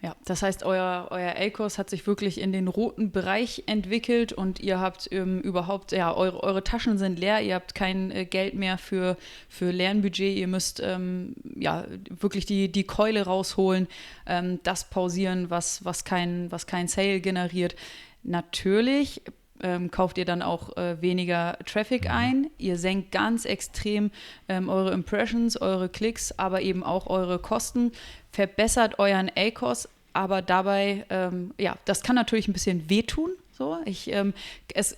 [0.01, 4.61] Ja, das heißt, euer, euer A-Kurs hat sich wirklich in den roten Bereich entwickelt und
[4.61, 8.55] ihr habt ähm, überhaupt, ja, eure, eure Taschen sind leer, ihr habt kein äh, Geld
[8.55, 9.17] mehr für,
[9.49, 13.89] für Lernbudget, ihr müsst ähm, ja wirklich die, die Keule rausholen,
[14.27, 17.75] ähm, das pausieren, was, was, kein, was kein Sale generiert.
[18.23, 19.23] Natürlich
[19.63, 22.11] ähm, kauft ihr dann auch äh, weniger Traffic mhm.
[22.11, 22.51] ein.
[22.59, 24.11] Ihr senkt ganz extrem
[24.49, 27.93] ähm, eure Impressions, eure Klicks, aber eben auch eure Kosten,
[28.33, 34.12] verbessert euren ACOS, aber dabei, ähm, ja, das kann natürlich ein bisschen wehtun, so, ich,
[34.12, 34.35] ähm,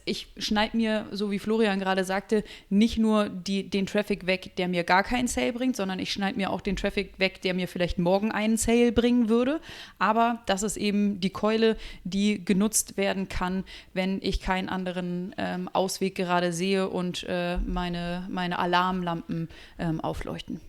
[0.04, 4.68] ich schneide mir, so wie Florian gerade sagte, nicht nur die, den Traffic weg, der
[4.68, 7.68] mir gar keinen Sale bringt, sondern ich schneide mir auch den Traffic weg, der mir
[7.68, 9.62] vielleicht morgen einen Sale bringen würde.
[9.98, 13.64] Aber das ist eben die Keule, die genutzt werden kann,
[13.94, 20.60] wenn ich keinen anderen ähm, Ausweg gerade sehe und äh, meine, meine Alarmlampen ähm, aufleuchten.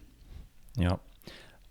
[0.77, 0.97] Ja,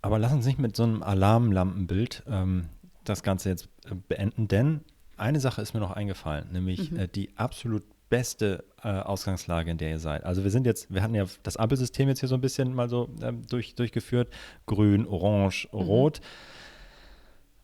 [0.03, 2.69] aber lass uns nicht mit so einem Alarmlampenbild ähm,
[3.05, 4.81] das Ganze jetzt äh, beenden, denn
[5.17, 6.99] eine Sache ist mir noch eingefallen, nämlich mhm.
[6.99, 10.25] äh, die absolut beste äh, Ausgangslage, in der ihr seid.
[10.25, 12.89] Also wir sind jetzt, wir hatten ja das Ampelsystem jetzt hier so ein bisschen mal
[12.89, 14.29] so ähm, durch, durchgeführt.
[14.67, 15.79] Grün, Orange, mhm.
[15.79, 16.21] Rot.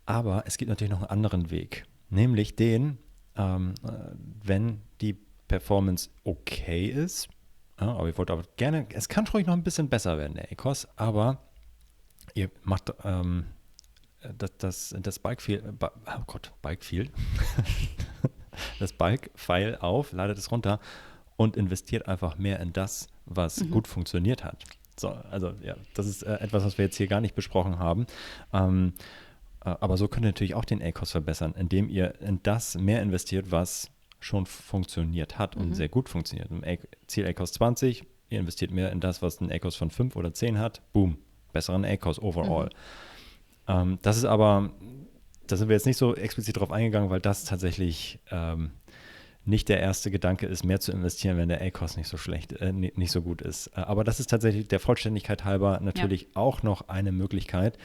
[0.07, 2.99] Aber es gibt natürlich noch einen anderen Weg, nämlich den,
[3.35, 3.91] ähm, äh,
[4.45, 5.19] wenn die
[5.49, 7.29] Performance okay ist,
[7.81, 10.51] ja, aber ihr wollt aber gerne, es kann ruhig noch ein bisschen besser werden, der
[10.51, 11.43] Ecos, aber
[12.35, 13.47] ihr macht ähm,
[14.39, 17.11] das, das, das Bike-File, oh Gott, Bike-File,
[18.79, 20.81] das Bike-File auf, ladet es runter
[21.37, 23.71] und investiert einfach mehr in das, was mhm.
[23.71, 24.65] gut funktioniert hat.
[24.99, 28.07] So, also ja, das ist äh, etwas, was wir jetzt hier gar nicht besprochen haben.
[28.53, 28.95] Ähm,
[29.65, 33.03] äh, aber so könnt ihr natürlich auch den ACOS verbessern, indem ihr in das mehr
[33.03, 35.75] investiert, was schon funktioniert hat und mhm.
[35.75, 36.51] sehr gut funktioniert.
[36.51, 36.63] Im
[37.07, 40.59] Ziel ACOS 20, ihr investiert mehr in das, was ein ACOS von 5 oder 10
[40.59, 41.19] hat, boom,
[41.57, 42.67] besseren ACOS overall.
[42.67, 42.71] Mhm.
[43.69, 44.71] Ähm, das ist aber,
[45.47, 48.73] da sind wir jetzt nicht so explizit drauf eingegangen, weil das tatsächlich ähm,
[49.47, 52.73] nicht der erste Gedanke ist, mehr zu investieren, wenn der A-Cost nicht so schlecht, äh,
[52.73, 53.69] nicht so gut ist.
[53.69, 56.29] Äh, aber das ist tatsächlich der Vollständigkeit halber natürlich ja.
[56.35, 57.79] auch noch eine Möglichkeit,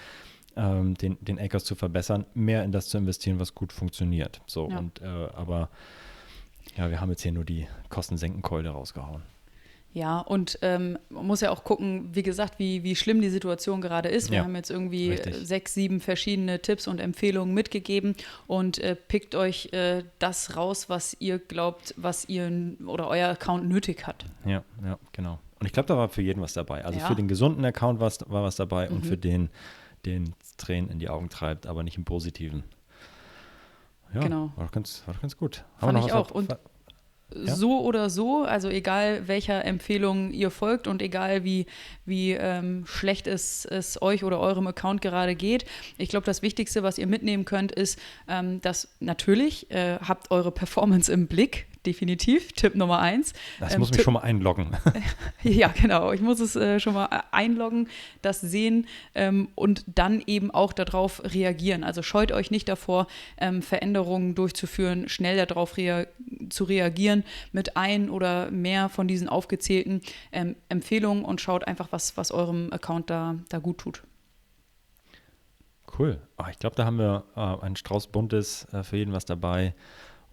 [0.56, 4.42] ähm, den, den A-Cost zu verbessern, mehr in das zu investieren, was gut funktioniert.
[4.48, 4.80] So, ja.
[4.80, 5.70] und äh, aber
[6.76, 9.24] ja, wir haben jetzt hier nur die Kostensenkenkeule rausgehauen.
[9.94, 13.82] Ja, und ähm, man muss ja auch gucken, wie gesagt, wie, wie schlimm die Situation
[13.82, 14.30] gerade ist.
[14.30, 15.36] Wir ja, haben jetzt irgendwie richtig.
[15.46, 18.16] sechs, sieben verschiedene Tipps und Empfehlungen mitgegeben
[18.48, 22.50] und äh, pickt euch äh, das raus, was ihr glaubt, was ihr
[22.86, 24.26] oder euer Account nötig hat.
[24.46, 25.40] Ja, ja, genau.
[25.60, 26.86] Und ich glaube, da war für jeden was dabei.
[26.86, 27.08] Also ja.
[27.08, 28.96] für den gesunden Account war was dabei mhm.
[28.96, 29.50] und für den,
[30.06, 32.64] den Tränen in die Augen treibt, aber nicht im Positiven.
[34.14, 34.52] Ja, genau.
[34.56, 35.64] war doch ganz, war doch ganz gut.
[35.80, 36.32] Haben Fand ich auch.
[36.32, 36.56] Und
[37.36, 37.56] ja?
[37.56, 41.66] so oder so, also egal welcher Empfehlung ihr folgt und egal wie,
[42.06, 45.66] wie ähm, schlecht es, es euch oder eurem Account gerade geht.
[45.98, 50.52] Ich glaube, das Wichtigste, was ihr mitnehmen könnt, ist, ähm, dass natürlich äh, habt eure
[50.52, 52.54] Performance im Blick definitiv.
[52.54, 53.34] Tipp Nummer eins.
[53.60, 54.76] Das ähm, muss mich Tipp, schon mal einloggen.
[55.44, 56.12] ja, genau.
[56.12, 57.88] Ich muss es äh, schon mal äh, einloggen,
[58.22, 61.84] das sehen ähm, und dann eben auch darauf reagieren.
[61.84, 66.06] Also scheut euch nicht davor, ähm, Veränderungen durchzuführen, schnell darauf rea
[66.50, 72.18] zu reagieren mit ein oder mehr von diesen aufgezählten ähm, Empfehlungen und schaut einfach, was,
[72.18, 74.04] was eurem Account da, da gut tut.
[75.98, 76.20] Cool.
[76.38, 79.74] Oh, ich glaube, da haben wir äh, ein Strauß Buntes äh, für jeden was dabei.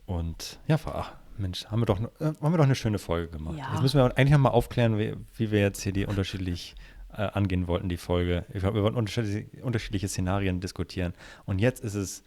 [0.06, 3.58] Und ja, ach, Mensch, haben wir doch, äh, haben wir doch eine schöne Folge gemacht.
[3.58, 3.72] Ja.
[3.72, 6.74] Jetzt müssen wir eigentlich noch mal aufklären, wie, wie wir jetzt hier die unterschiedlich
[7.12, 8.44] äh, angehen wollten, die Folge.
[8.52, 11.14] Ich glaube, wir wollten unterschiedliche, unterschiedliche Szenarien diskutieren.
[11.46, 12.22] Und jetzt ist es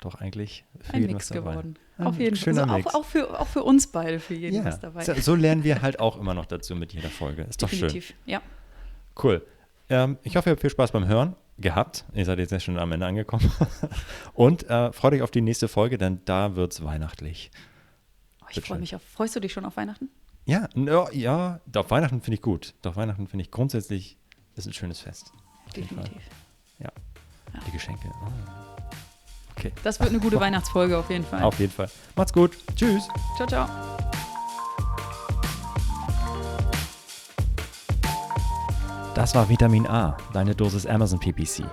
[0.00, 1.50] doch eigentlich für Ein jeden Mix was dabei.
[1.50, 1.78] geworden.
[1.98, 2.58] Ein Auf jeden Fall.
[2.58, 5.04] Also auch, auch, für, auch für uns beide, für jeden ja, was dabei.
[5.04, 7.42] so, so lernen wir halt auch immer noch dazu mit jeder Folge.
[7.42, 7.80] Ist doch schön.
[7.80, 8.14] Definitiv.
[8.26, 8.42] Ja.
[9.22, 9.44] Cool.
[9.88, 12.04] Ähm, ich hoffe, ihr habt viel Spaß beim Hören gehabt.
[12.14, 13.50] Ihr seid jetzt ja schon am Ende angekommen.
[14.34, 17.50] Und äh, freut euch auf die nächste Folge, denn da wird es weihnachtlich.
[18.56, 19.02] Ich freue mich auf.
[19.02, 20.08] Freust du dich schon auf Weihnachten?
[20.46, 22.74] Ja, no, ja, doch Weihnachten finde ich gut.
[22.82, 24.18] Doch Weihnachten finde ich grundsätzlich
[24.56, 25.32] ist ein schönes Fest.
[25.74, 26.22] Definitiv.
[26.78, 26.90] Ja.
[27.52, 27.60] Ja.
[27.66, 28.08] Die Geschenke.
[28.22, 28.28] Oh.
[29.56, 31.42] Okay, Das wird eine gute Weihnachtsfolge auf jeden Fall.
[31.42, 31.88] auf jeden Fall.
[32.16, 32.56] Macht's gut.
[32.76, 33.08] Tschüss.
[33.36, 33.68] Ciao, ciao.
[39.14, 41.64] Das war Vitamin A, deine Dosis Amazon PPC.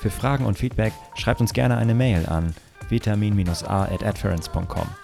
[0.00, 2.54] Für Fragen und Feedback schreibt uns gerne eine Mail an
[2.90, 5.03] vitamin-a at adference.com.